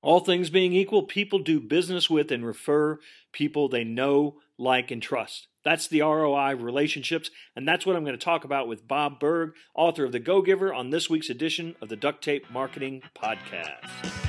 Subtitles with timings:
[0.00, 3.00] All things being equal, people do business with and refer
[3.32, 5.48] people they know, like, and trust.
[5.64, 9.18] That's the ROI of relationships, and that's what I'm going to talk about with Bob
[9.18, 13.02] Burg, author of The Go Giver, on this week's edition of the Duct Tape Marketing
[13.16, 14.27] Podcast.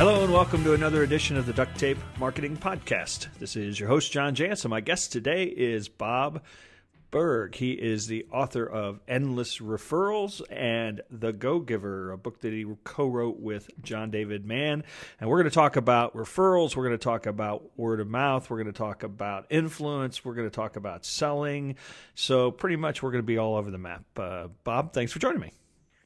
[0.00, 3.26] Hello and welcome to another edition of the Duct Tape Marketing Podcast.
[3.38, 4.66] This is your host, John Jantsch.
[4.66, 6.40] My guest today is Bob
[7.10, 7.54] Burg.
[7.54, 12.64] He is the author of Endless Referrals and The Go Giver, a book that he
[12.82, 14.84] co wrote with John David Mann.
[15.20, 16.74] And we're going to talk about referrals.
[16.74, 18.48] We're going to talk about word of mouth.
[18.48, 20.24] We're going to talk about influence.
[20.24, 21.76] We're going to talk about selling.
[22.14, 24.04] So, pretty much, we're going to be all over the map.
[24.16, 25.52] Uh, Bob, thanks for joining me.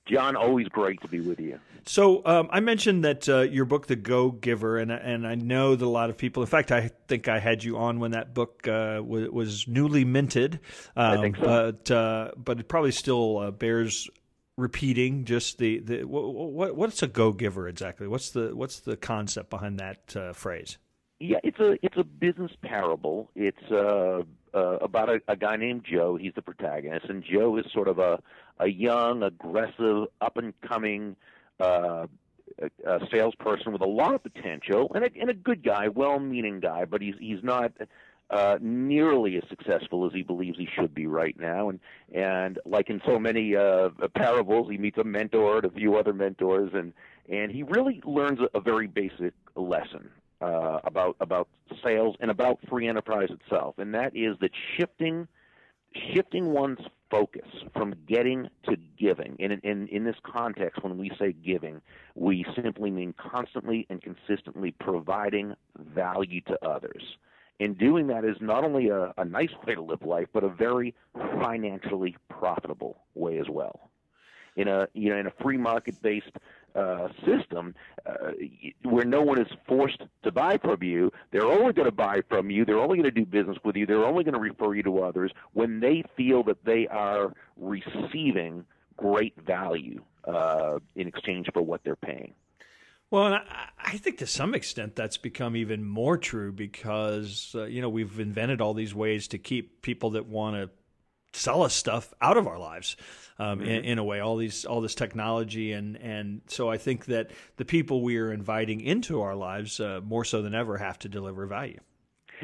[0.06, 1.58] John, always great to be with you.
[1.86, 5.74] So um, I mentioned that uh, your book, The Go Giver, and and I know
[5.74, 6.42] that a lot of people.
[6.42, 10.04] In fact, I think I had you on when that book uh, was, was, newly
[10.04, 10.60] minted.
[10.96, 11.42] Um, I think so.
[11.42, 14.08] But uh, but it probably still uh, bears
[14.56, 15.24] repeating.
[15.24, 18.06] Just the, the what, what's a Go Giver exactly?
[18.06, 20.78] What's the what's the concept behind that uh, phrase?
[21.20, 23.30] Yeah, it's a it's a business parable.
[23.34, 24.22] It's uh,
[24.54, 26.16] uh, about a, a guy named Joe.
[26.16, 28.20] He's the protagonist, and Joe is sort of a
[28.58, 31.16] a young, aggressive, up and coming
[31.60, 32.06] uh,
[32.60, 36.60] a, a salesperson with a lot of potential and a, and a good guy, well-meaning
[36.60, 37.72] guy, but he's he's not
[38.30, 41.68] uh, nearly as successful as he believes he should be right now.
[41.68, 41.80] And
[42.12, 46.12] and like in so many uh, parables, he meets a mentor and a few other
[46.12, 46.92] mentors, and
[47.28, 50.10] and he really learns a, a very basic lesson
[50.40, 51.48] uh, about about
[51.82, 55.28] sales and about free enterprise itself, and that is that shifting
[56.12, 59.36] shifting one's focus from getting to giving.
[59.38, 61.80] In, in, in this context, when we say giving,
[62.14, 67.02] we simply mean constantly and consistently providing value to others.
[67.60, 70.48] And doing that is not only a, a nice way to live life, but a
[70.48, 73.90] very financially profitable way as well.
[74.56, 76.30] In a you know in a free market based
[76.74, 77.74] uh, system
[78.06, 78.32] uh,
[78.82, 81.10] where no one is forced to buy from you.
[81.30, 82.64] They're only going to buy from you.
[82.64, 83.86] They're only going to do business with you.
[83.86, 88.64] They're only going to refer you to others when they feel that they are receiving
[88.96, 92.34] great value uh, in exchange for what they're paying.
[93.10, 97.64] Well, and I, I think to some extent that's become even more true because uh,
[97.64, 100.70] you know we've invented all these ways to keep people that want to
[101.34, 102.96] sell us stuff out of our lives
[103.38, 103.68] um, mm-hmm.
[103.68, 107.30] in, in, a way all these all this technology and and so I think that
[107.56, 111.08] the people we are inviting into our lives uh, more so than ever have to
[111.08, 111.80] deliver value.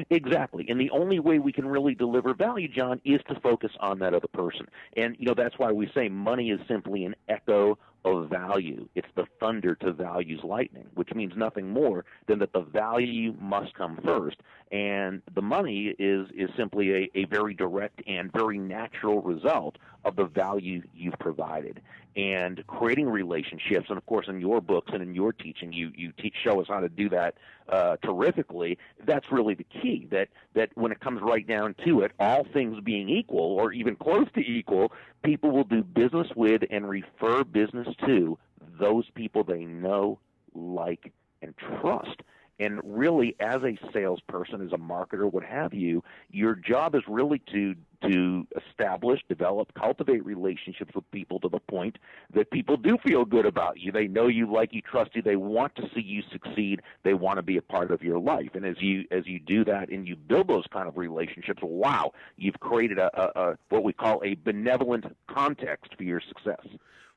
[0.09, 0.65] Exactly.
[0.69, 4.13] And the only way we can really deliver value, John, is to focus on that
[4.13, 4.67] other person.
[4.95, 8.87] And, you know, that's why we say money is simply an echo of value.
[8.95, 13.73] It's the thunder to value's lightning, which means nothing more than that the value must
[13.75, 14.37] come first.
[14.71, 20.15] And the money is, is simply a, a very direct and very natural result of
[20.15, 21.81] the value you've provided.
[22.15, 26.11] And creating relationships, and of course, in your books and in your teaching, you, you
[26.11, 27.35] teach, show us how to do that
[27.69, 28.77] uh, terrifically.
[29.05, 30.07] That's really the key.
[30.11, 33.95] That that when it comes right down to it, all things being equal, or even
[33.95, 34.91] close to equal,
[35.23, 38.37] people will do business with and refer business to
[38.77, 40.19] those people they know,
[40.53, 42.23] like, and trust.
[42.61, 47.41] And really, as a salesperson, as a marketer, what have you, your job is really
[47.51, 47.73] to
[48.03, 51.97] to establish, develop, cultivate relationships with people to the point
[52.33, 53.91] that people do feel good about you.
[53.91, 55.21] They know you, like you, trust you.
[55.21, 56.81] They want to see you succeed.
[57.03, 58.49] They want to be a part of your life.
[58.53, 62.11] And as you as you do that and you build those kind of relationships, wow,
[62.37, 66.67] you've created a, a, a what we call a benevolent context for your success.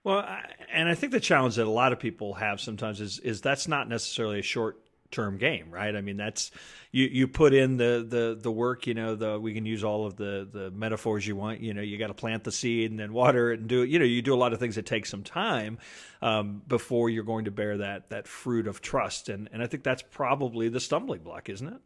[0.05, 0.27] Well,
[0.73, 3.69] and I think the challenge that a lot of people have sometimes is is that's
[3.69, 4.79] not necessarily a short
[5.15, 5.95] term game, right?
[5.95, 6.51] I mean, that's
[6.93, 8.87] you you put in the the the work.
[8.87, 11.61] You know, the we can use all of the the metaphors you want.
[11.61, 13.89] You know, you got to plant the seed and then water it and do it.
[13.89, 15.79] You know, you do a lot of things that take some time
[16.21, 19.29] um, before you're going to bear that that fruit of trust.
[19.29, 21.81] And and I think that's probably the stumbling block, isn't it?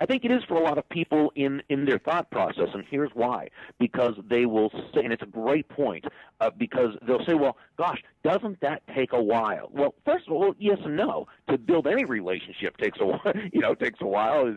[0.00, 2.84] I think it is for a lot of people in in their thought process, and
[2.90, 3.48] here's why:
[3.78, 6.04] because they will say, and it's a great point,
[6.40, 10.54] uh, because they'll say, "Well, gosh, doesn't that take a while?" Well, first of all,
[10.58, 11.26] yes and no.
[11.48, 14.56] To build any relationship takes a while, you know, takes a while.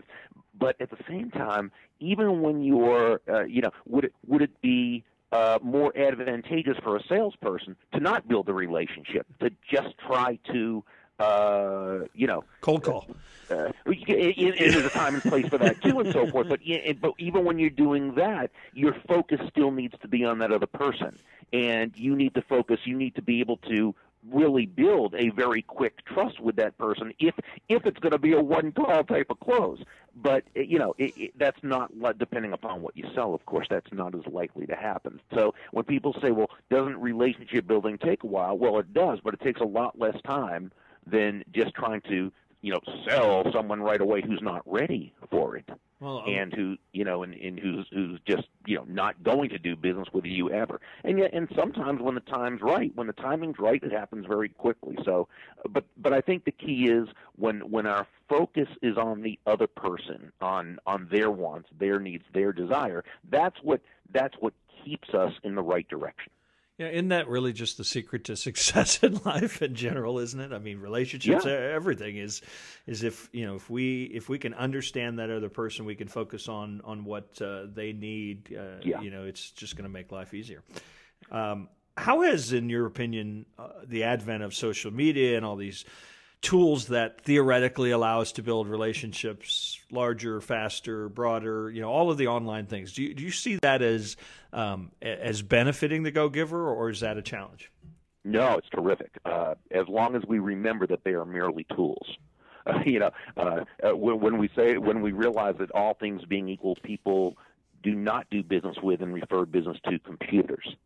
[0.56, 4.60] But at the same time, even when you're, uh, you know, would it would it
[4.60, 10.38] be uh, more advantageous for a salesperson to not build a relationship, to just try
[10.52, 10.84] to
[11.18, 13.06] uh, you know, cold call.
[13.50, 16.48] Uh, there's a time and place for that too, and so forth.
[16.48, 16.60] But
[17.00, 20.66] but even when you're doing that, your focus still needs to be on that other
[20.66, 21.18] person,
[21.52, 22.80] and you need to focus.
[22.84, 23.94] You need to be able to
[24.30, 27.34] really build a very quick trust with that person if
[27.68, 29.82] if it's going to be a one call type of close.
[30.16, 33.34] But you know, it, it, that's not depending upon what you sell.
[33.34, 35.20] Of course, that's not as likely to happen.
[35.34, 39.34] So when people say, "Well, doesn't relationship building take a while?" Well, it does, but
[39.34, 40.72] it takes a lot less time
[41.06, 45.68] than just trying to you know sell someone right away who's not ready for it
[46.00, 49.50] well, um, and who you know and, and who's who's just you know not going
[49.50, 50.80] to do business with you ever.
[51.02, 54.48] And yet and sometimes when the time's right when the timing's right it happens very
[54.48, 54.96] quickly.
[55.04, 55.28] So
[55.68, 59.66] but but i think the key is when when our focus is on the other
[59.66, 63.80] person on on their wants their needs their desire that's what
[64.12, 64.52] that's what
[64.84, 66.32] keeps us in the right direction
[66.78, 70.52] yeah, isn't that really just the secret to success in life in general, isn't it?
[70.52, 71.52] I mean, relationships, yeah.
[71.52, 72.42] everything is
[72.86, 76.08] is if you know if we if we can understand that other person, we can
[76.08, 78.56] focus on on what uh, they need.
[78.56, 79.00] Uh, yeah.
[79.00, 80.62] You know, it's just going to make life easier.
[81.30, 85.84] Um, how has, in your opinion, uh, the advent of social media and all these
[86.44, 92.18] tools that theoretically allow us to build relationships larger, faster, broader, you know, all of
[92.18, 92.92] the online things.
[92.92, 94.16] Do you, do you see that as
[94.52, 97.72] um, as benefiting the Go Giver, or is that a challenge?
[98.24, 99.10] No, it's terrific.
[99.24, 102.06] Uh, as long as we remember that they are merely tools.
[102.66, 106.22] Uh, you know, uh, uh, when, when we say when we realize that all things
[106.26, 107.36] being equal, people
[107.82, 110.76] do not do business with and refer business to computers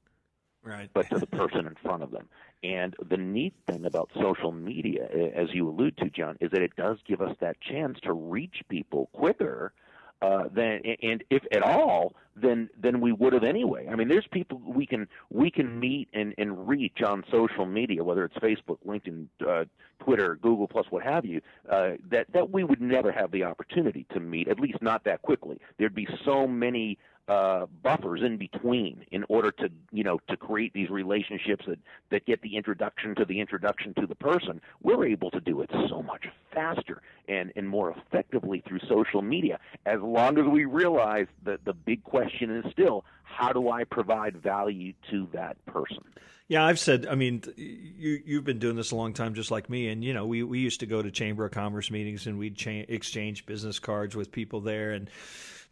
[0.63, 0.91] right.
[0.93, 2.29] but to the person in front of them.
[2.63, 6.75] And the neat thing about social media, as you allude to, John, is that it
[6.77, 9.73] does give us that chance to reach people quicker
[10.21, 13.87] uh, than, and if at all, than than we would have anyway.
[13.89, 18.03] I mean, there's people we can we can meet and, and reach on social media,
[18.03, 19.65] whether it's Facebook, LinkedIn, uh,
[20.01, 21.41] Twitter, Google Plus, what have you,
[21.71, 25.23] uh, that that we would never have the opportunity to meet, at least not that
[25.23, 25.61] quickly.
[25.79, 30.73] There'd be so many uh, buffers in between in order to you know to create
[30.73, 31.79] these relationships that
[32.11, 34.61] that get the introduction to the introduction to the person.
[34.83, 39.59] We're able to do it so much faster and and more effectively through social media.
[39.87, 44.37] As long as we realize that the big question is still how do I provide
[44.43, 46.03] value to that person.
[46.49, 47.07] Yeah, I've said.
[47.07, 49.89] I mean, you you've been doing this a long time, just like me.
[49.89, 52.57] And you know, we we used to go to Chamber of Commerce meetings and we'd
[52.57, 55.11] cha- exchange business cards with people there, and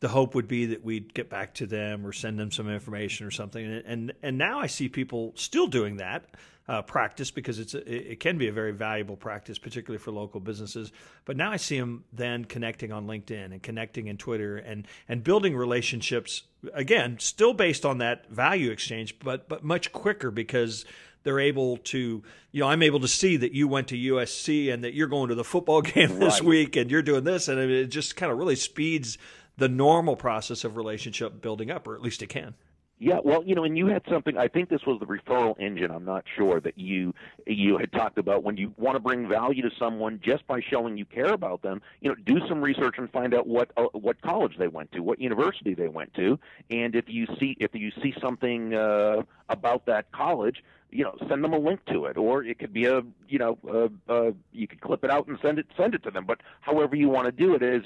[0.01, 3.27] the hope would be that we'd get back to them or send them some information
[3.27, 3.65] or something.
[3.65, 6.27] And and, and now I see people still doing that
[6.69, 10.41] uh, practice because it's a, it can be a very valuable practice, particularly for local
[10.41, 10.93] businesses.
[11.25, 15.23] But now I see them then connecting on LinkedIn and connecting in Twitter and and
[15.23, 16.43] building relationships
[16.75, 20.85] again, still based on that value exchange, but but much quicker because
[21.23, 22.23] they're able to,
[22.53, 25.29] you know, I'm able to see that you went to USC and that you're going
[25.29, 26.45] to the football game this right.
[26.45, 29.19] week and you're doing this, and it just kind of really speeds
[29.57, 32.55] the normal process of relationship building up, or at least it can.
[32.99, 34.39] Yeah, well, you know, and you had something.
[34.39, 35.91] I think this was the referral engine.
[35.91, 37.13] I'm not sure that you
[37.47, 40.97] you had talked about when you want to bring value to someone just by showing
[40.97, 41.83] you care about them.
[42.01, 45.01] You know, do some research and find out what uh, what college they went to,
[45.01, 46.39] what university they went to,
[46.71, 51.45] and if you see if you see something uh, about that college, you know, send
[51.45, 54.67] them a link to it, or it could be a you know, uh, uh, you
[54.67, 56.25] could clip it out and send it send it to them.
[56.25, 57.83] But however you want to do it is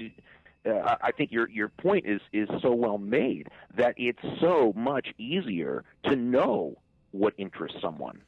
[0.66, 5.08] uh, I think your your point is is so well made that it's so much
[5.18, 6.76] easier to know
[7.12, 8.22] what interests someone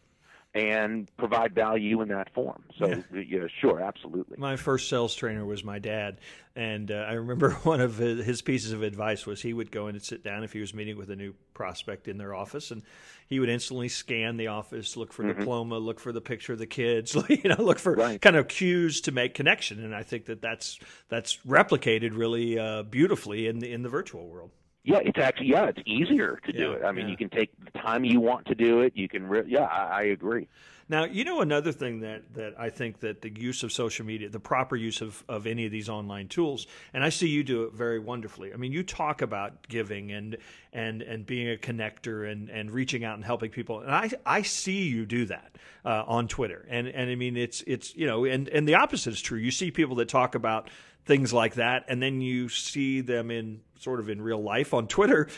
[0.54, 2.62] and provide value in that form.
[2.78, 3.20] So, yeah.
[3.26, 3.46] yeah.
[3.60, 4.36] sure, absolutely.
[4.38, 6.18] My first sales trainer was my dad,
[6.54, 9.94] and uh, I remember one of his pieces of advice was he would go in
[9.94, 12.82] and sit down if he was meeting with a new prospect in their office, and
[13.28, 15.38] he would instantly scan the office, look for mm-hmm.
[15.38, 18.20] diploma, look for the picture of the kids, you know, look for right.
[18.20, 19.82] kind of cues to make connection.
[19.82, 20.78] And I think that that's
[21.08, 24.50] that's replicated really uh, beautifully in the in the virtual world.
[24.84, 26.84] Yeah, it's actually yeah, it's easier to yeah, do it.
[26.84, 27.12] I mean, yeah.
[27.12, 28.96] you can take the time you want to do it.
[28.96, 30.48] You can, re- yeah, I, I agree.
[30.88, 34.28] Now, you know another thing that, that I think that the use of social media,
[34.28, 37.64] the proper use of, of any of these online tools, and I see you do
[37.64, 38.52] it very wonderfully.
[38.52, 40.36] I mean, you talk about giving and
[40.72, 44.42] and and being a connector and, and reaching out and helping people, and I I
[44.42, 48.24] see you do that uh, on Twitter, and and I mean it's it's you know,
[48.24, 49.38] and and the opposite is true.
[49.38, 50.70] You see people that talk about
[51.04, 54.86] things like that, and then you see them in sort of in real life on
[54.86, 55.28] Twitter,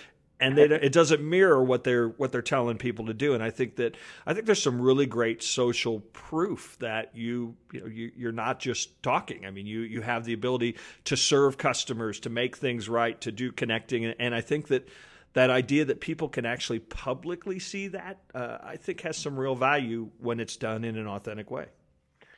[0.40, 3.34] and they, it doesn't mirror what they're what they're telling people to do.
[3.34, 7.80] And I think that I think there's some really great social proof that you you
[7.80, 9.46] know you, you're not just talking.
[9.46, 13.32] I mean, you you have the ability to serve customers, to make things right, to
[13.32, 14.88] do connecting, and, and I think that
[15.34, 19.56] that idea that people can actually publicly see that, uh, I think has some real
[19.56, 21.66] value when it's done in an authentic way.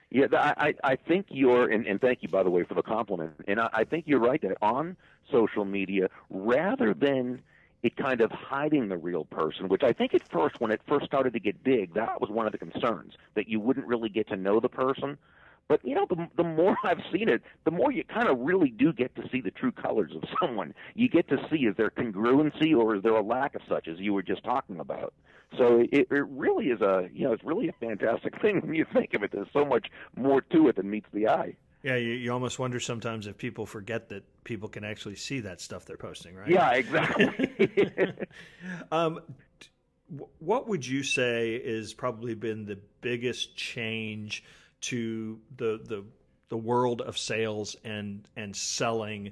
[0.08, 3.34] Yeah, I, I think you're, and, and thank you, by the way, for the compliment.
[3.46, 4.96] And I, I think you're right that on
[5.30, 7.42] social media, rather than
[7.86, 11.06] it kind of hiding the real person, which I think at first, when it first
[11.06, 14.28] started to get big, that was one of the concerns that you wouldn't really get
[14.30, 15.16] to know the person.
[15.68, 18.70] But you know, the the more I've seen it, the more you kind of really
[18.70, 20.74] do get to see the true colors of someone.
[20.94, 24.00] You get to see is there congruency or is there a lack of such, as
[24.00, 25.14] you were just talking about.
[25.56, 28.84] So it, it really is a you know it's really a fantastic thing when you
[28.92, 29.30] think of it.
[29.30, 31.54] There's so much more to it than meets the eye.
[31.86, 35.60] Yeah, you, you almost wonder sometimes if people forget that people can actually see that
[35.60, 36.48] stuff they're posting, right?
[36.48, 38.12] Yeah, exactly.
[38.90, 39.20] um,
[40.40, 44.42] what would you say is probably been the biggest change
[44.80, 46.04] to the the
[46.48, 49.30] the world of sales and and selling?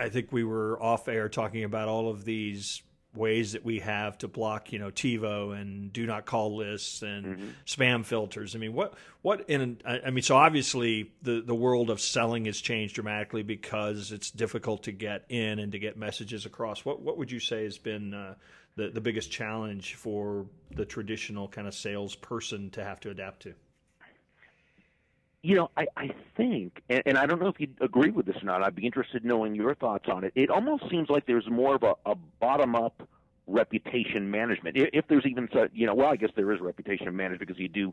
[0.00, 2.80] I think we were off air talking about all of these
[3.14, 7.26] ways that we have to block, you know, TiVo and do not call lists and
[7.26, 7.48] mm-hmm.
[7.66, 8.54] spam filters.
[8.54, 12.60] I mean, what what in I mean, so obviously the the world of selling has
[12.60, 16.84] changed dramatically because it's difficult to get in and to get messages across.
[16.84, 18.34] What what would you say has been uh,
[18.76, 23.54] the the biggest challenge for the traditional kind of salesperson to have to adapt to?
[25.44, 28.36] You know, I, I think, and, and I don't know if you agree with this
[28.36, 28.62] or not.
[28.62, 30.32] I'd be interested in knowing your thoughts on it.
[30.36, 33.08] It almost seems like there's more of a, a bottom-up
[33.48, 34.76] reputation management.
[34.76, 37.66] If there's even, such, you know, well, I guess there is reputation management because you
[37.66, 37.92] do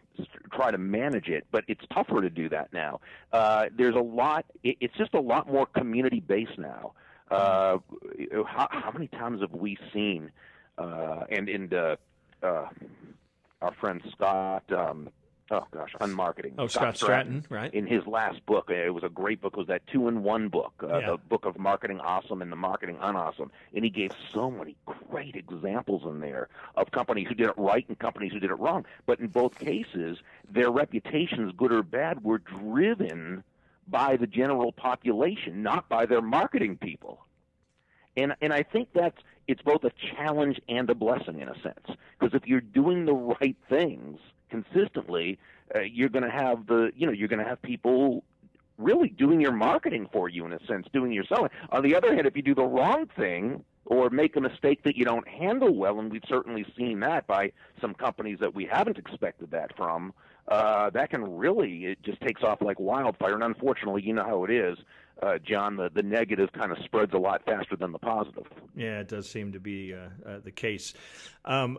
[0.53, 3.01] try to manage it, but it's tougher to do that now.
[3.33, 4.45] Uh, there's a lot.
[4.63, 6.93] It's just a lot more community-based now.
[7.31, 7.79] Uh,
[8.45, 10.29] how, how many times have we seen,
[10.77, 11.97] uh, and in the,
[12.43, 12.67] uh,
[13.63, 14.71] our friend Scott.
[14.71, 15.09] Um,
[15.51, 16.53] oh gosh, unmarketing.
[16.57, 17.73] Oh, Scott, Scott Stratten, Stratten, right?
[17.73, 19.53] In his last book, uh, it was a great book.
[19.53, 21.11] It was that two-in-one book, uh, yeah.
[21.11, 25.35] the book of marketing awesome and the marketing unawesome, and he gave so many great
[25.35, 28.85] examples in there of companies who did it right and companies who did it wrong.
[29.05, 30.17] But in both cases,
[30.49, 33.43] their reputations, good or bad, were driven
[33.87, 37.25] by the general population, not by their marketing people.
[38.17, 41.97] And and I think that's it's both a challenge and a blessing in a sense
[42.19, 45.39] because if you're doing the right things consistently,
[45.75, 48.23] uh, you're going to have the you know you're going to have people
[48.79, 51.51] really doing your marketing for you in a sense, doing your selling.
[51.71, 54.95] On the other hand, if you do the wrong thing or make a mistake that
[54.95, 57.51] you don't handle well, and we've certainly seen that by
[57.81, 60.13] some companies that we haven't expected that from,
[60.47, 63.33] uh, that can really it just takes off like wildfire.
[63.33, 64.77] And unfortunately, you know how it is.
[65.21, 68.45] Uh, John, the, the negative kind of spreads a lot faster than the positive.
[68.75, 70.93] Yeah, it does seem to be uh, uh the case.
[71.43, 71.77] Um,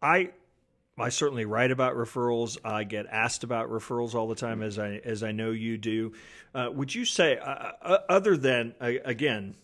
[0.00, 0.30] I
[1.00, 2.56] I certainly write about referrals.
[2.64, 6.12] I get asked about referrals all the time, as I as I know you do.
[6.54, 9.54] Uh, would you say, uh, uh other than again,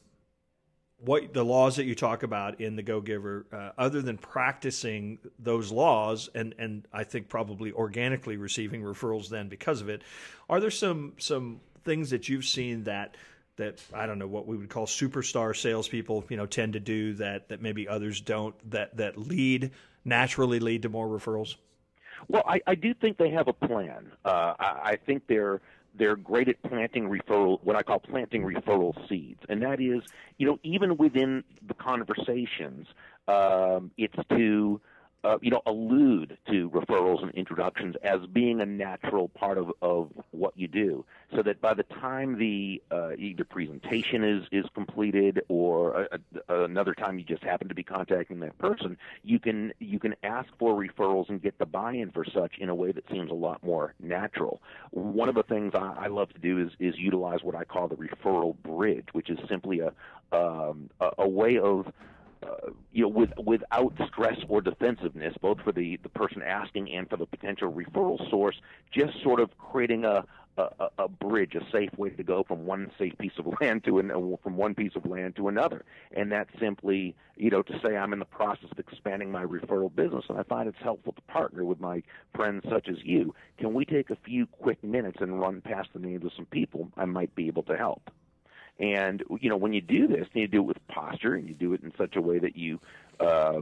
[0.99, 5.19] what the laws that you talk about in the Go Giver, uh, other than practicing
[5.38, 10.03] those laws, and and I think probably organically receiving referrals then because of it,
[10.49, 13.17] are there some some things that you've seen that
[13.57, 17.14] that I don't know what we would call superstar salespeople, you know, tend to do
[17.14, 19.71] that that maybe others don't that that lead
[20.04, 21.56] naturally lead to more referrals?
[22.28, 24.12] Well, I, I do think they have a plan.
[24.25, 25.61] Uh, I, I think they're
[25.96, 30.02] they're great at planting referral, what I call planting referral seeds, and that is,
[30.38, 32.88] you know, even within the conversations,
[33.28, 34.80] um, it's to
[35.25, 40.11] uh, you know, allude to referrals and introductions as being a natural part of, of
[40.33, 41.04] what you do,
[41.35, 46.64] so that by the time the uh, either presentation is is completed or a, a,
[46.64, 50.49] another time you just happen to be contacting that person, you can you can ask
[50.59, 53.62] for referrals and get the buy-in for such in a way that seems a lot
[53.64, 54.61] more natural.
[54.90, 57.88] One of the things I, I love to do is is utilize what I call
[57.88, 59.93] the referral bridge, which is simply a
[60.33, 61.90] um, a, a way of
[62.45, 67.09] uh, you know, with, without stress or defensiveness, both for the, the person asking and
[67.09, 68.57] for the potential referral source,
[68.93, 70.25] just sort of creating a,
[70.57, 73.99] a, a bridge, a safe way to go from one safe piece of land to
[73.99, 74.11] an,
[74.43, 75.85] from one piece of land to another.
[76.17, 79.95] And that's simply, you know, to say I'm in the process of expanding my referral
[79.95, 82.03] business, and I find it's helpful to partner with my
[82.35, 83.35] friends such as you.
[83.59, 86.91] Can we take a few quick minutes and run past the names of some people
[86.97, 88.11] I might be able to help?
[88.78, 91.73] And you know, when you do this, you do it with posture, and you do
[91.75, 92.81] it in such a way that you
[93.21, 93.61] uh,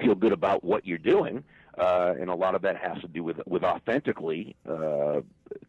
[0.00, 1.44] feel good about what you're doing.
[1.78, 5.20] Uh, and a lot of that has to do with with authentically uh,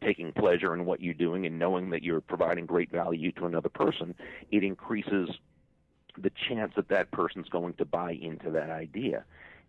[0.01, 3.69] taking pleasure in what you're doing and knowing that you're providing great value to another
[3.69, 4.13] person.
[4.51, 5.29] It increases
[6.17, 9.23] the chance that that person's going to buy into that idea.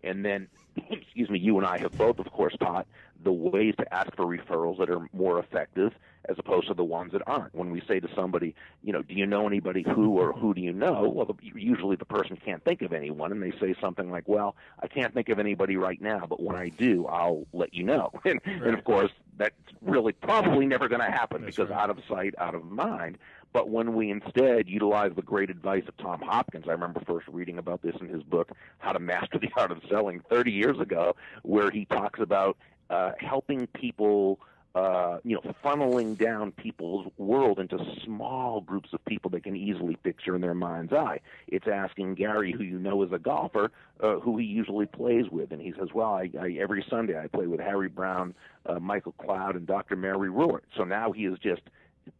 [0.05, 0.49] And then,
[0.91, 2.87] excuse me, you and I have both, of course, taught
[3.23, 5.93] the ways to ask for referrals that are more effective
[6.29, 7.55] as opposed to the ones that aren't.
[7.55, 10.61] When we say to somebody, you know, do you know anybody who or who do
[10.61, 11.09] you know?
[11.09, 14.87] Well, usually the person can't think of anyone, and they say something like, well, I
[14.87, 18.11] can't think of anybody right now, but when I do, I'll let you know.
[18.25, 18.63] and, right.
[18.63, 21.81] and of course, that's really probably never going to happen That's because right.
[21.81, 23.19] out of sight, out of mind.
[23.55, 27.57] But when we instead utilize the great advice of Tom Hopkins, I remember first reading
[27.57, 31.15] about this in his book, How to Master the Art of Selling, 30 years ago,
[31.45, 32.59] where he talks about
[32.91, 34.41] uh, helping people,
[34.75, 39.95] uh, you know, funneling down people's world into small groups of people they can easily
[40.03, 41.21] picture in their mind's eye.
[41.47, 43.71] It's asking Gary, who you know is a golfer,
[44.01, 47.29] uh, who he usually plays with, and he says, "Well, I, I every Sunday I
[47.29, 48.35] play with Harry Brown,
[48.67, 49.95] uh, Michael Cloud, and Dr.
[49.95, 51.63] Mary Ruwart." So now he is just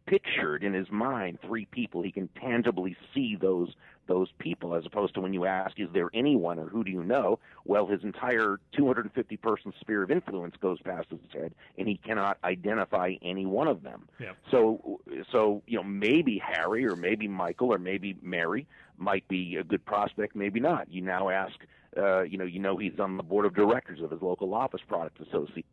[0.05, 2.01] pictured in his mind three people.
[2.01, 3.69] He can tangibly see those
[4.07, 7.03] those people, as opposed to when you ask, "Is there anyone or who do you
[7.03, 11.97] know?" Well, his entire 250 person sphere of influence goes past his head, and he
[11.97, 14.07] cannot identify any one of them.
[14.19, 14.33] Yeah.
[14.51, 15.01] So,
[15.31, 19.83] so you know, maybe Harry or maybe Michael or maybe Mary might be a good
[19.85, 20.91] prospect, maybe not.
[20.91, 21.55] You now ask,
[21.97, 24.81] uh, you know, you know he's on the board of directors of his local office
[24.87, 25.63] product association,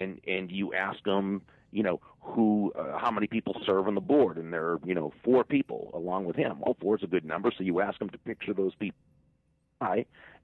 [0.00, 1.42] and and you ask him,
[1.74, 4.94] you know, who, uh, how many people serve on the board, and there are, you
[4.94, 6.60] know, four people along with him.
[6.60, 8.96] Well, four is a good number, so you ask them to picture those people.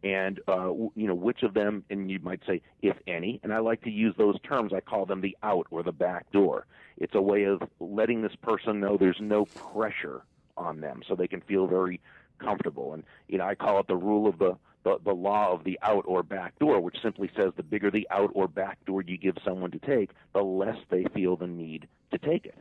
[0.02, 3.58] And uh, you know which of them, and you might say, if any, and I
[3.58, 4.72] like to use those terms.
[4.74, 6.66] I call them the out or the back door.
[6.96, 10.22] It's a way of letting this person know there's no pressure
[10.56, 12.00] on them, so they can feel very
[12.38, 12.92] comfortable.
[12.94, 15.78] And you know, I call it the rule of the the, the law of the
[15.82, 19.16] out or back door, which simply says the bigger the out or back door you
[19.16, 22.58] give someone to take, the less they feel the need to take it.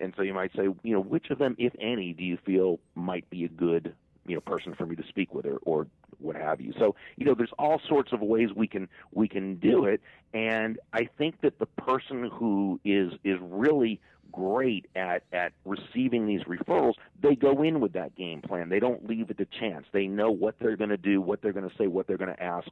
[0.00, 2.78] And so you might say, you know, which of them, if any, do you feel
[2.94, 3.94] might be a good,
[4.26, 5.86] you know, person for me to speak with, or, or
[6.18, 6.72] what have you?
[6.78, 10.00] So, you know, there's all sorts of ways we can we can do it,
[10.32, 14.00] and I think that the person who is is really
[14.32, 18.68] great at at receiving these referrals, they go in with that game plan.
[18.68, 19.86] They don't leave it to chance.
[19.92, 22.34] They know what they're going to do, what they're going to say, what they're going
[22.34, 22.68] to ask,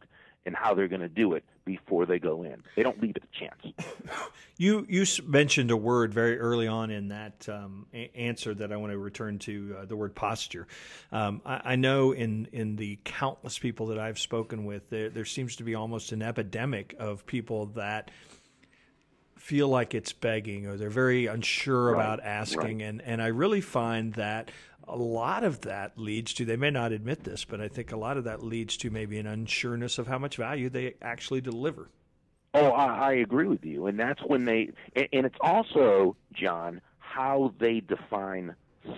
[0.47, 2.63] and how they're going to do it before they go in.
[2.77, 3.75] They don't leave it to chance.
[4.59, 8.77] You you mentioned a word very early on in that um, a- answer that I
[8.77, 10.67] want to return to uh, the word posture.
[11.13, 15.27] Um, I, I know in in the countless people that I've spoken with, there there
[15.27, 18.11] seems to be almost an epidemic of people that
[19.47, 22.89] feel like it's begging or they're very unsure Right, about asking right.
[22.89, 24.51] and and I really find that
[24.89, 27.97] a lot of that leads to they may not admit this but I think a
[27.97, 31.89] lot of that leads to maybe an unsureness of how much value they actually deliver.
[32.55, 36.81] Oh, I, I agree with you, and that's when they, and, and it's also John
[36.99, 38.55] how they define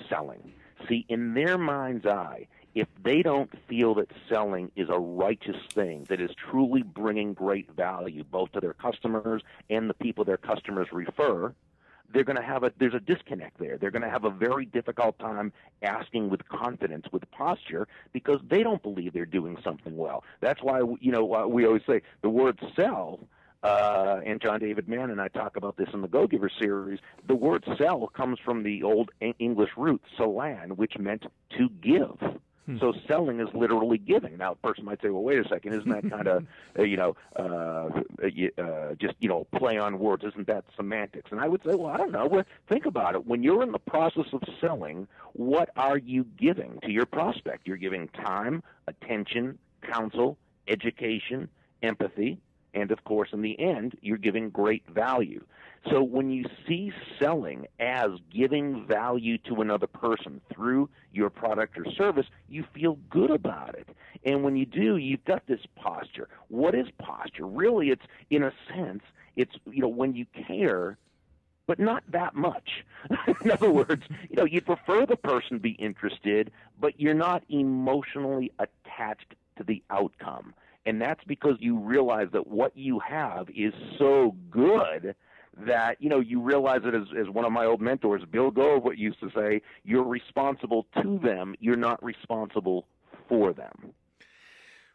[0.08, 0.52] selling.
[0.88, 2.46] See, in their mind's eye,
[2.78, 7.68] if they don't feel that selling is a righteous thing that is truly bringing great
[7.72, 11.52] value both to their customers and the people their customers refer,
[12.12, 13.78] they're going to have a there's a disconnect there.
[13.78, 18.62] They're going to have a very difficult time asking with confidence, with posture, because they
[18.62, 20.22] don't believe they're doing something well.
[20.40, 23.20] That's why you know we always say the word sell.
[23.60, 27.00] Uh, and John David Mann and I talk about this in the Go Giver series.
[27.26, 29.10] The word sell comes from the old
[29.40, 31.24] English root sellan, which meant
[31.58, 32.37] to give.
[32.80, 34.36] So selling is literally giving.
[34.36, 36.46] Now, a person might say, "Well, wait a second, isn't that kind of,
[36.78, 37.88] uh, you know, uh,
[38.22, 40.24] uh, uh, just you know, play on words?
[40.24, 42.26] Isn't that semantics?" And I would say, "Well, I don't know.
[42.26, 43.26] Well, think about it.
[43.26, 47.66] When you're in the process of selling, what are you giving to your prospect?
[47.66, 51.48] You're giving time, attention, counsel, education,
[51.82, 52.38] empathy,
[52.74, 55.44] and of course, in the end, you're giving great value.
[55.90, 61.90] So when you see selling as giving value to another person through your product or
[61.92, 63.88] service, you feel good about it.
[64.24, 66.28] And when you do, you've got this posture.
[66.48, 67.46] What is posture?
[67.46, 69.02] Really, it's in a sense,
[69.36, 70.98] it's you know when you care
[71.68, 72.82] but not that much.
[73.44, 78.50] in other words, you know, you prefer the person be interested, but you're not emotionally
[78.58, 80.54] attached to the outcome.
[80.86, 85.14] And that's because you realize that what you have is so good
[85.66, 88.82] that, you know, you realize it as, as one of my old mentors, Bill Gove,
[88.96, 92.86] used to say, you're responsible to them, you're not responsible
[93.28, 93.92] for them.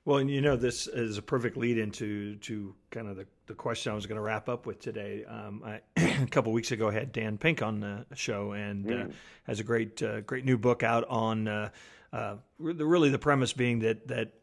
[0.05, 3.53] Well, and you know, this is a perfect lead into to kind of the, the
[3.53, 5.23] question I was going to wrap up with today.
[5.23, 5.79] Um, I,
[6.21, 9.05] a couple weeks ago, I had Dan Pink on the show and uh,
[9.45, 11.69] has a great uh, great new book out on uh,
[12.11, 14.33] uh, really the premise being that that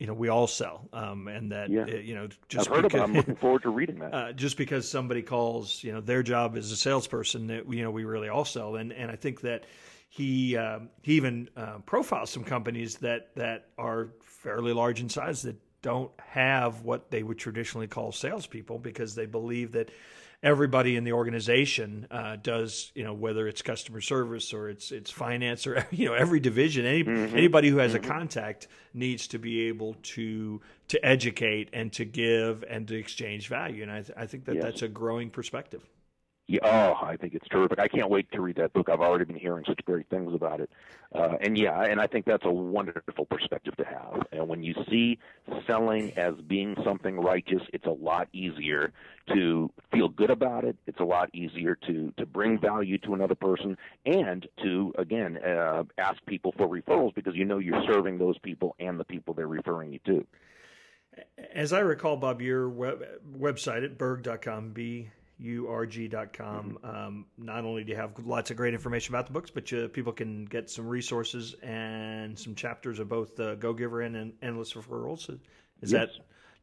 [0.00, 1.82] you know we all sell um, and that Yeah.
[1.82, 3.10] uh, you know just I've heard because, about it.
[3.10, 4.14] I'm looking forward to reading that.
[4.14, 7.90] uh, just because somebody calls, you know, their job as a salesperson, that you know,
[7.90, 9.66] we really all sell, and and I think that
[10.08, 15.42] he um, he even uh, profiles some companies that that are fairly large in size
[15.42, 19.90] that don't have what they would traditionally call salespeople because they believe that
[20.42, 25.10] everybody in the organization uh, does, you know, whether it's customer service or it's it's
[25.10, 27.36] finance or you know every division, any mm-hmm.
[27.36, 28.04] anybody who has mm-hmm.
[28.04, 33.48] a contact needs to be able to to educate and to give and to exchange
[33.48, 34.64] value, and I, th- I think that yes.
[34.64, 35.82] that's a growing perspective.
[36.50, 37.78] Yeah, oh, I think it's terrific.
[37.78, 38.88] I can't wait to read that book.
[38.88, 40.68] I've already been hearing such great things about it.
[41.14, 44.26] Uh, and yeah, and I think that's a wonderful perspective to have.
[44.32, 45.20] And when you see
[45.64, 48.92] selling as being something righteous, it's a lot easier
[49.32, 50.76] to feel good about it.
[50.88, 55.84] It's a lot easier to to bring value to another person and to again uh,
[55.98, 59.46] ask people for referrals because you know you're serving those people and the people they're
[59.46, 60.26] referring you to.
[61.54, 63.04] As I recall, Bob, your web,
[63.38, 65.10] website at burg.com, B
[65.42, 66.78] urg.com.
[66.82, 66.86] Mm-hmm.
[66.86, 69.88] Um, not only do you have lots of great information about the books, but you,
[69.88, 74.32] people can get some resources and some chapters of both the Go Giver and, and
[74.42, 75.28] Endless Referrals.
[75.82, 75.92] Is yes.
[75.92, 76.10] that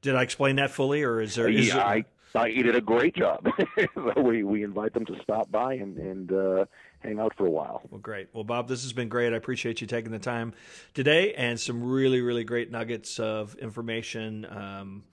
[0.01, 1.49] did I explain that fully, or is there?
[1.49, 3.47] Is yeah, I I you did a great job.
[4.17, 6.65] we we invite them to stop by and and uh,
[6.99, 7.81] hang out for a while.
[7.89, 8.29] Well, great.
[8.33, 9.33] Well, Bob, this has been great.
[9.33, 10.53] I appreciate you taking the time
[10.93, 14.45] today and some really really great nuggets of information.
[14.45, 15.03] Um,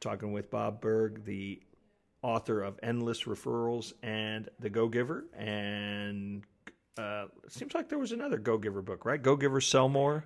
[0.00, 1.60] talking with Bob Burg, the
[2.22, 5.24] author of Endless Referrals and The Go Giver.
[5.36, 6.42] And
[6.98, 9.20] uh, it seems like there was another Go Giver book, right?
[9.20, 10.24] Go Giver Sell More.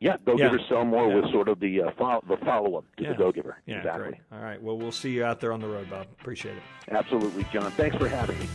[0.00, 1.20] Yeah, Go Giver Sell More yeah.
[1.20, 3.10] was sort of the uh, follow, the follow up to yeah.
[3.10, 3.62] the Go Giver.
[3.66, 4.02] Yeah, exactly.
[4.08, 4.20] Great.
[4.32, 4.62] All right.
[4.62, 6.06] Well, we'll see you out there on the road, Bob.
[6.20, 6.62] Appreciate it.
[6.90, 7.70] Absolutely, John.
[7.72, 8.46] Thanks for having me.